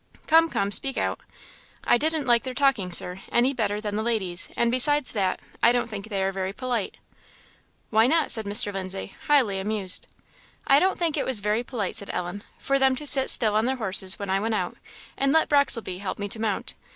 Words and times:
"Come, 0.25 0.49
come; 0.49 0.71
speak 0.71 0.97
out." 0.97 1.19
"I 1.83 1.99
didn't 1.99 2.25
like 2.25 2.41
their 2.41 2.55
talking, 2.55 2.89
Sir, 2.89 3.21
any 3.31 3.53
better 3.53 3.79
than 3.79 3.95
the 3.95 4.01
ladies, 4.01 4.49
and 4.57 4.71
besides 4.71 5.11
that, 5.11 5.39
I 5.61 5.71
don't 5.71 5.85
think 5.91 6.09
they 6.09 6.23
are 6.23 6.31
very 6.31 6.53
polite." 6.53 6.97
"Why 7.91 8.07
not?" 8.07 8.31
said 8.31 8.45
Mr. 8.45 8.73
Lindsay, 8.73 9.15
highly 9.27 9.59
amused. 9.59 10.07
"I 10.65 10.79
don't 10.79 10.97
think 10.97 11.17
it 11.17 11.25
was 11.27 11.39
very 11.39 11.63
polite," 11.63 11.95
said 11.95 12.09
Ellen, 12.11 12.43
"for 12.57 12.79
them 12.79 12.95
to 12.95 13.05
sit 13.05 13.29
still 13.29 13.53
on 13.53 13.65
their 13.65 13.75
horses 13.75 14.17
when 14.17 14.31
I 14.31 14.39
went 14.39 14.55
out, 14.55 14.75
and 15.17 15.31
let 15.33 15.47
Brocklesby 15.49 15.99
help 15.99 16.17
me 16.17 16.27
to 16.29 16.41
mount. 16.41 16.73